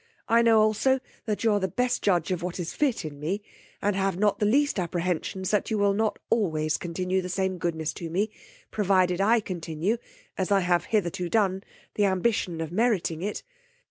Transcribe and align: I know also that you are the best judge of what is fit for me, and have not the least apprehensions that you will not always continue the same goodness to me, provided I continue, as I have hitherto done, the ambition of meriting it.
I 0.27 0.41
know 0.41 0.59
also 0.63 0.99
that 1.25 1.43
you 1.43 1.51
are 1.51 1.59
the 1.59 1.67
best 1.67 2.01
judge 2.01 2.31
of 2.31 2.41
what 2.41 2.59
is 2.59 2.73
fit 2.73 3.01
for 3.01 3.11
me, 3.11 3.43
and 3.83 3.95
have 3.95 4.17
not 4.17 4.39
the 4.39 4.47
least 4.47 4.79
apprehensions 4.79 5.51
that 5.51 5.69
you 5.69 5.77
will 5.77 5.93
not 5.93 6.17
always 6.31 6.77
continue 6.79 7.21
the 7.21 7.29
same 7.29 7.59
goodness 7.59 7.93
to 8.01 8.09
me, 8.09 8.31
provided 8.71 9.21
I 9.21 9.41
continue, 9.41 9.97
as 10.39 10.51
I 10.51 10.61
have 10.61 10.85
hitherto 10.85 11.29
done, 11.29 11.63
the 11.93 12.05
ambition 12.05 12.61
of 12.61 12.71
meriting 12.71 13.21
it. 13.21 13.43